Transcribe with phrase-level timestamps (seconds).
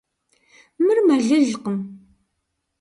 [0.85, 1.79] Мыр мэлылкъым.